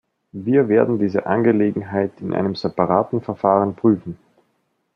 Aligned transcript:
Wir 0.31 0.67
werden 0.67 0.97
diese 0.97 1.27
Angelegenheit 1.27 2.21
in 2.21 2.33
einem 2.33 2.55
separaten 2.55 3.21
Verfahren 3.21 3.75
prüfen. 3.75 4.17